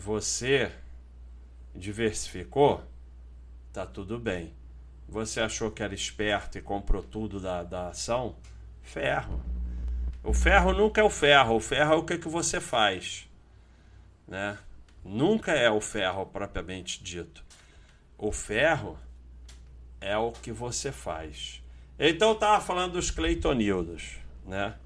você 0.00 0.72
diversificou, 1.74 2.82
tá 3.70 3.84
tudo 3.84 4.18
bem. 4.18 4.54
Você 5.06 5.40
achou 5.40 5.70
que 5.70 5.82
era 5.82 5.94
esperto 5.94 6.56
e 6.56 6.62
comprou 6.62 7.02
tudo 7.02 7.38
da, 7.38 7.62
da 7.62 7.88
ação? 7.88 8.36
Ferro. 8.82 9.42
O 10.24 10.32
ferro 10.32 10.72
nunca 10.72 11.02
é 11.02 11.04
o 11.04 11.10
ferro, 11.10 11.56
o 11.56 11.60
ferro 11.60 11.92
é 11.92 11.96
o 11.96 12.04
que, 12.04 12.16
que 12.16 12.28
você 12.28 12.60
faz. 12.60 13.28
Né? 14.26 14.56
Nunca 15.04 15.52
é 15.52 15.70
o 15.70 15.82
ferro 15.82 16.24
propriamente 16.24 17.02
dito. 17.02 17.44
O 18.16 18.32
ferro 18.32 18.98
é 20.00 20.16
o 20.16 20.32
que 20.32 20.50
você 20.50 20.90
faz. 20.90 21.62
Então 21.98 22.30
eu 22.30 22.34
tava 22.36 22.64
falando 22.64 22.92
dos 22.92 23.10
Cleitonildos, 23.10 24.16
né? 24.46 24.76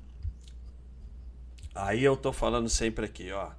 Aí 1.73 2.03
eu 2.03 2.17
tô 2.17 2.33
falando 2.33 2.69
sempre 2.69 3.05
aqui, 3.05 3.31
ó. 3.31 3.51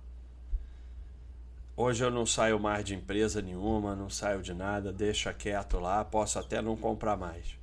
Hoje 1.77 2.05
eu 2.05 2.09
não 2.09 2.25
saio 2.25 2.57
mais 2.57 2.85
de 2.85 2.95
empresa 2.95 3.41
nenhuma, 3.41 3.95
não 3.95 4.09
saio 4.09 4.41
de 4.41 4.53
nada, 4.53 4.93
deixa 4.93 5.33
quieto 5.33 5.77
lá, 5.77 6.05
posso 6.05 6.39
até 6.39 6.61
não 6.61 6.77
comprar 6.77 7.17
mais. 7.17 7.57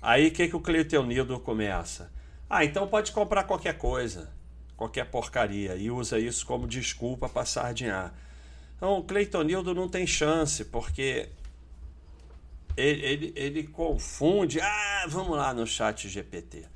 Aí 0.00 0.28
o 0.28 0.30
que, 0.30 0.46
que 0.46 0.54
o 0.54 0.60
Cleitonildo 0.60 1.38
começa? 1.40 2.12
Ah, 2.48 2.64
então 2.64 2.86
pode 2.86 3.10
comprar 3.10 3.42
qualquer 3.44 3.76
coisa, 3.76 4.30
qualquer 4.76 5.04
porcaria, 5.06 5.74
e 5.74 5.90
usa 5.90 6.16
isso 6.16 6.46
como 6.46 6.68
desculpa 6.68 7.28
para 7.28 7.44
sardinhar. 7.44 8.14
Então 8.76 8.98
o 8.98 9.02
Cleitonildo 9.02 9.74
não 9.74 9.88
tem 9.88 10.06
chance, 10.06 10.64
porque 10.66 11.28
ele, 12.76 13.04
ele, 13.04 13.32
ele, 13.34 13.62
confunde. 13.64 14.60
Ah, 14.60 15.06
vamos 15.08 15.36
lá 15.36 15.52
no 15.52 15.66
chat 15.66 16.08
GPT. 16.08 16.66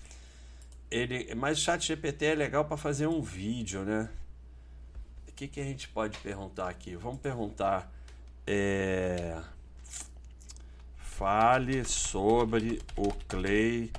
Ele, 0.91 1.35
mas 1.37 1.59
o 1.59 1.61
chat 1.63 1.87
GPT 1.87 2.27
é 2.27 2.35
legal 2.35 2.65
para 2.65 2.77
fazer 2.77 3.07
um 3.07 3.23
vídeo, 3.23 3.85
né? 3.85 4.11
Que, 5.35 5.49
que 5.49 5.61
a 5.61 5.65
gente 5.65 5.89
pode 5.89 6.17
perguntar 6.19 6.69
aqui? 6.69 6.95
Vamos 6.97 7.21
perguntar. 7.21 7.93
É... 8.47 9.41
Fale 10.97 11.85
sobre 11.85 12.81
o 12.97 13.13
Cleitonildo. 13.29 13.95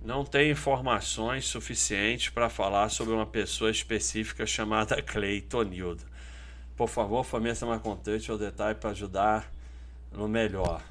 Não 0.00 0.24
tem 0.24 0.50
informações 0.52 1.46
suficientes 1.46 2.28
para 2.28 2.48
falar 2.48 2.88
sobre 2.90 3.12
uma 3.12 3.26
pessoa 3.26 3.70
específica 3.70 4.46
chamada 4.46 5.02
Cleitonildo. 5.02 6.04
Por 6.76 6.88
favor, 6.88 7.24
família 7.24 7.56
mais 7.66 7.82
contente 7.82 8.30
o 8.30 8.38
detalhe 8.38 8.76
para 8.76 8.90
ajudar 8.90 9.50
no 10.12 10.28
melhor. 10.28 10.82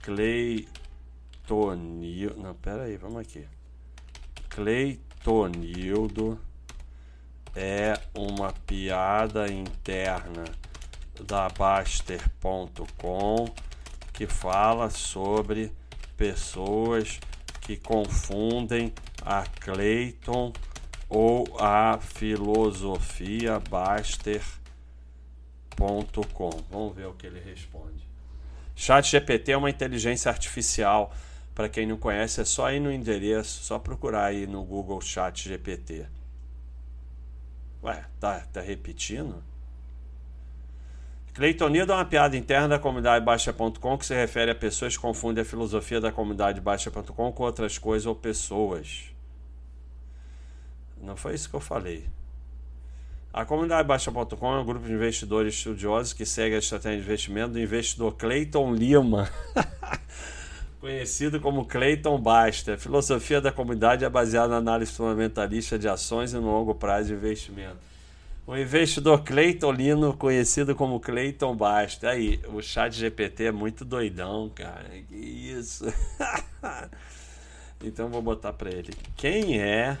Cleitonildo. 0.00 0.68
Não, 2.40 2.54
pera 2.54 2.84
aí, 2.84 2.96
vamos 2.96 3.18
aqui. 3.20 3.44
Cleitonildo 4.58 6.36
é 7.54 7.96
uma 8.12 8.52
piada 8.66 9.46
interna 9.46 10.46
da 11.24 11.48
Baster.com 11.48 13.44
que 14.12 14.26
fala 14.26 14.90
sobre 14.90 15.72
pessoas 16.16 17.20
que 17.60 17.76
confundem 17.76 18.92
a 19.22 19.44
Clayton 19.60 20.52
ou 21.08 21.46
a 21.60 22.00
filosofia 22.00 23.60
Baster.com. 23.60 24.50
Vamos 26.68 26.96
ver 26.96 27.06
o 27.06 27.12
que 27.12 27.28
ele 27.28 27.38
responde. 27.38 28.04
Chat 28.74 29.08
GPT 29.08 29.52
é 29.52 29.56
uma 29.56 29.70
inteligência 29.70 30.28
artificial. 30.28 31.14
Para 31.58 31.68
quem 31.68 31.88
não 31.88 31.96
conhece, 31.96 32.40
é 32.40 32.44
só 32.44 32.70
ir 32.70 32.78
no 32.78 32.92
endereço, 32.92 33.64
só 33.64 33.80
procurar 33.80 34.26
aí 34.26 34.46
no 34.46 34.62
Google 34.62 35.00
Chat 35.00 35.48
GPT. 35.48 36.06
Ué, 37.82 38.04
tá, 38.20 38.46
tá 38.52 38.60
repetindo? 38.60 39.42
Cleitonildo 41.34 41.90
é 41.90 41.96
uma 41.96 42.04
piada 42.04 42.36
interna 42.36 42.68
da 42.68 42.78
comunidade 42.78 43.24
Baixa.com 43.24 43.98
que 43.98 44.06
se 44.06 44.14
refere 44.14 44.52
a 44.52 44.54
pessoas 44.54 44.96
que 44.96 45.02
confundem 45.02 45.42
a 45.42 45.44
filosofia 45.44 46.00
da 46.00 46.12
comunidade 46.12 46.60
Baixa.com 46.60 47.32
com 47.32 47.42
outras 47.42 47.76
coisas 47.76 48.06
ou 48.06 48.14
pessoas. 48.14 49.06
Não 51.02 51.16
foi 51.16 51.34
isso 51.34 51.50
que 51.50 51.56
eu 51.56 51.60
falei. 51.60 52.06
A 53.32 53.44
comunidade 53.44 53.88
Baixa.com 53.88 54.54
é 54.54 54.60
um 54.60 54.64
grupo 54.64 54.86
de 54.86 54.92
investidores 54.92 55.54
estudiosos 55.54 56.12
que 56.12 56.24
segue 56.24 56.54
a 56.54 56.58
estratégia 56.60 56.98
de 56.98 57.04
investimento 57.04 57.54
do 57.54 57.58
investidor 57.58 58.14
Clayton 58.14 58.72
Lima, 58.76 59.28
conhecido 60.80 61.40
como 61.40 61.64
Clayton 61.64 62.20
Basta. 62.20 62.74
A 62.74 62.78
filosofia 62.78 63.40
da 63.40 63.52
comunidade 63.52 64.04
é 64.04 64.08
baseada 64.08 64.48
na 64.48 64.56
análise 64.56 64.92
fundamentalista 64.92 65.78
de 65.78 65.88
ações 65.88 66.32
e 66.32 66.36
no 66.36 66.52
longo 66.52 66.74
prazo 66.74 67.08
de 67.08 67.14
investimento. 67.14 67.88
O 68.46 68.56
investidor 68.56 69.24
Clayton 69.24 69.72
Lino, 69.72 70.16
conhecido 70.16 70.74
como 70.74 70.98
Clayton 70.98 71.54
Basta. 71.54 72.08
Aí, 72.08 72.40
o 72.48 72.62
chat 72.62 72.94
GPT 72.94 73.44
é 73.44 73.52
muito 73.52 73.84
doidão, 73.84 74.50
cara. 74.54 74.88
Que 75.06 75.14
isso? 75.14 75.84
então 77.84 78.08
vou 78.08 78.22
botar 78.22 78.54
para 78.54 78.70
ele. 78.70 78.92
Quem 79.16 79.60
é 79.60 79.98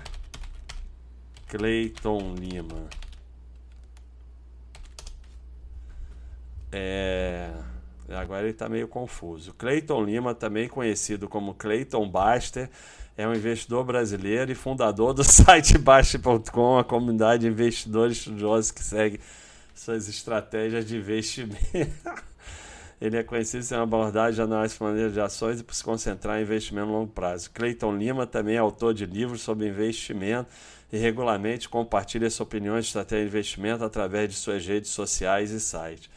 Clayton 1.48 2.34
Lima? 2.36 2.88
É... 6.72 7.50
Agora 8.08 8.42
ele 8.42 8.50
está 8.50 8.68
meio 8.68 8.88
confuso. 8.88 9.52
Clayton 9.54 10.04
Lima, 10.04 10.34
também 10.34 10.68
conhecido 10.68 11.28
como 11.28 11.54
Clayton 11.54 12.08
Baster, 12.08 12.70
é 13.16 13.26
um 13.26 13.34
investidor 13.34 13.84
brasileiro 13.84 14.50
e 14.50 14.54
fundador 14.54 15.12
do 15.12 15.22
site 15.24 15.76
Baixa.com, 15.76 16.78
a 16.78 16.84
comunidade 16.84 17.42
de 17.42 17.48
investidores 17.48 18.18
estudiosos 18.18 18.70
que 18.70 18.82
segue 18.82 19.20
suas 19.74 20.08
estratégias 20.08 20.86
de 20.86 20.96
investimento. 20.96 21.58
Ele 23.00 23.16
é 23.16 23.22
conhecido 23.22 23.64
por 23.66 23.74
uma 23.74 23.82
abordagem 23.84 24.34
de 24.34 24.42
análise 24.42 24.76
maneira 24.80 25.10
de 25.10 25.20
ações 25.20 25.60
e 25.60 25.62
por 25.64 25.72
se 25.72 25.84
concentrar 25.84 26.38
em 26.38 26.42
investimento 26.42 26.88
a 26.88 26.92
longo 26.92 27.12
prazo. 27.12 27.50
Clayton 27.52 27.96
Lima 27.96 28.26
também 28.26 28.56
é 28.56 28.58
autor 28.58 28.92
de 28.92 29.06
livros 29.06 29.40
sobre 29.40 29.68
investimento 29.68 30.50
e 30.92 30.98
regularmente 30.98 31.68
compartilha 31.68 32.28
suas 32.28 32.46
opiniões 32.46 32.84
de 32.84 32.88
estratégia 32.88 33.24
de 33.24 33.30
investimento 33.30 33.84
através 33.84 34.30
de 34.30 34.36
suas 34.36 34.66
redes 34.66 34.90
sociais 34.90 35.52
e 35.52 35.60
sites. 35.60 36.10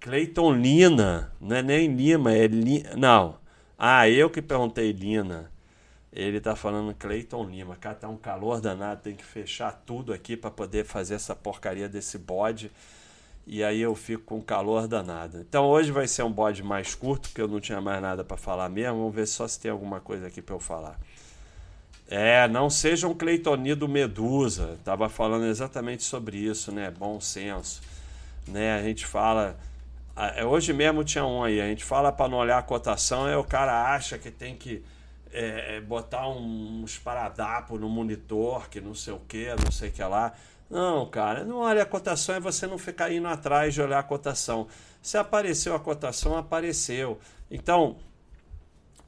Cleiton 0.00 0.52
Lina, 0.54 1.32
não 1.40 1.56
é 1.56 1.62
nem 1.62 1.94
Lima, 1.94 2.32
é 2.32 2.46
Lina. 2.46 2.94
Não. 2.96 3.38
Ah, 3.78 4.08
eu 4.08 4.30
que 4.30 4.40
perguntei 4.40 4.92
Lina. 4.92 5.50
Ele 6.12 6.40
tá 6.40 6.56
falando 6.56 6.94
Cleiton 6.94 7.44
Lima. 7.44 7.76
Cara, 7.76 7.94
tá 7.94 8.08
um 8.08 8.16
calor 8.16 8.60
danado, 8.60 9.02
tem 9.02 9.14
que 9.14 9.24
fechar 9.24 9.72
tudo 9.84 10.12
aqui 10.12 10.36
para 10.36 10.50
poder 10.50 10.84
fazer 10.84 11.14
essa 11.14 11.34
porcaria 11.34 11.88
desse 11.88 12.18
bode. 12.18 12.70
E 13.46 13.62
aí 13.62 13.80
eu 13.80 13.94
fico 13.94 14.24
com 14.24 14.40
calor 14.40 14.88
danado. 14.88 15.40
Então 15.40 15.66
hoje 15.66 15.92
vai 15.92 16.08
ser 16.08 16.22
um 16.22 16.32
bode 16.32 16.62
mais 16.62 16.94
curto, 16.94 17.28
porque 17.28 17.40
eu 17.40 17.48
não 17.48 17.60
tinha 17.60 17.80
mais 17.80 18.00
nada 18.00 18.24
para 18.24 18.36
falar 18.36 18.68
mesmo. 18.68 18.98
Vamos 18.98 19.14
ver 19.14 19.26
só 19.26 19.46
se 19.46 19.60
tem 19.60 19.70
alguma 19.70 20.00
coisa 20.00 20.26
aqui 20.26 20.40
para 20.40 20.54
eu 20.54 20.60
falar. 20.60 20.98
É, 22.08 22.48
não 22.48 22.70
seja 22.70 23.08
um 23.08 23.14
Cleitonido 23.14 23.88
Medusa. 23.88 24.78
Tava 24.84 25.08
falando 25.08 25.46
exatamente 25.46 26.02
sobre 26.02 26.38
isso, 26.38 26.72
né? 26.72 26.90
Bom 26.90 27.20
senso 27.20 27.82
né? 28.46 28.78
A 28.78 28.82
gente 28.82 29.06
fala. 29.06 29.56
É, 30.16 30.44
hoje 30.44 30.72
mesmo 30.72 31.04
tinha 31.04 31.26
um 31.26 31.44
aí, 31.44 31.60
a 31.60 31.66
gente 31.66 31.84
fala 31.84 32.10
para 32.10 32.28
não 32.28 32.38
olhar 32.38 32.56
a 32.56 32.62
cotação, 32.62 33.26
aí 33.26 33.36
o 33.36 33.44
cara 33.44 33.94
acha 33.94 34.16
que 34.16 34.30
tem 34.30 34.56
que 34.56 34.82
é, 35.30 35.76
é 35.76 35.80
botar 35.80 36.26
uns 36.28 36.98
paradapos 36.98 37.78
no 37.78 37.88
monitor, 37.88 38.70
que 38.70 38.80
não 38.80 38.94
sei 38.94 39.12
o 39.12 39.20
que, 39.20 39.48
não 39.62 39.70
sei 39.70 39.90
o 39.90 39.92
que 39.92 40.02
lá. 40.02 40.32
Não, 40.70 41.06
cara, 41.06 41.44
não 41.44 41.58
olha 41.58 41.82
a 41.82 41.86
cotação 41.86 42.34
é 42.34 42.40
você 42.40 42.66
não 42.66 42.78
ficar 42.78 43.12
indo 43.12 43.28
atrás 43.28 43.74
de 43.74 43.82
olhar 43.82 43.98
a 43.98 44.02
cotação. 44.02 44.66
Se 45.02 45.18
apareceu 45.18 45.74
a 45.74 45.80
cotação, 45.80 46.36
apareceu. 46.36 47.20
Então, 47.50 47.96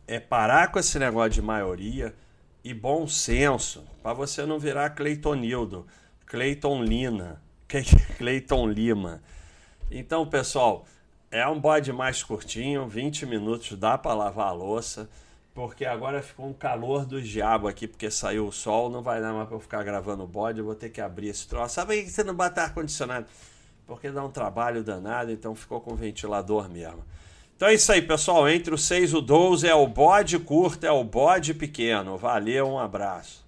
é 0.07 0.21
parar 0.21 0.71
com 0.71 0.79
esse 0.79 0.99
negócio 0.99 1.31
de 1.31 1.43
maioria 1.43 2.15
e 2.63 2.75
bom 2.75 3.09
senso, 3.09 3.85
para 4.03 4.13
você 4.13 4.45
não 4.45 4.59
virar 4.59 4.91
Cleitonildo, 4.91 5.87
Cleiton 6.27 6.83
Lina. 6.83 7.43
Cleiton 8.19 8.69
Lima. 8.69 9.23
Então, 9.91 10.27
pessoal, 10.27 10.85
é 11.31 11.47
um 11.47 11.61
bode 11.61 11.93
mais 11.93 12.23
curtinho, 12.23 12.87
20 12.89 13.27
minutos, 13.27 13.77
dá 13.77 13.99
para 13.99 14.15
lavar 14.15 14.49
a 14.49 14.53
louça, 14.53 15.09
porque 15.55 15.85
agora 15.85 16.23
ficou 16.23 16.47
um 16.47 16.53
calor 16.53 17.05
do 17.05 17.21
diabo 17.21 17.69
aqui, 17.69 17.87
porque 17.87 18.11
saiu 18.11 18.47
o 18.47 18.53
sol, 18.53 18.89
não 18.89 19.03
vai 19.03 19.21
dar 19.21 19.33
mais 19.33 19.47
para 19.47 19.57
eu 19.57 19.61
ficar 19.61 19.83
gravando 19.83 20.25
o 20.25 20.27
bode, 20.27 20.61
eu 20.61 20.65
vou 20.65 20.75
ter 20.75 20.89
que 20.89 21.01
abrir 21.01 21.29
esse 21.29 21.47
troço. 21.47 21.75
Sabe 21.75 21.95
aí 21.95 22.05
que 22.05 22.11
você 22.11 22.23
não 22.25 22.35
bota 22.35 22.63
ar-condicionado? 22.63 23.27
Porque 23.87 24.11
dá 24.11 24.25
um 24.25 24.31
trabalho 24.31 24.83
danado, 24.83 25.33
então 25.33 25.55
ficou 25.55 25.81
com 25.81 25.95
ventilador 25.95 26.69
mesmo. 26.69 27.03
Então 27.57 27.69
é 27.69 27.75
isso 27.75 27.91
aí, 27.91 28.01
pessoal. 28.01 28.49
Entre 28.49 28.73
o 28.73 28.79
6 28.79 29.11
e 29.11 29.17
o 29.17 29.21
12 29.21 29.67
é 29.67 29.75
o 29.75 29.87
bode 29.87 30.39
curto, 30.39 30.87
é 30.87 30.93
o 30.93 31.03
bode 31.03 31.53
pequeno. 31.53 32.17
Valeu, 32.17 32.69
um 32.69 32.79
abraço. 32.79 33.48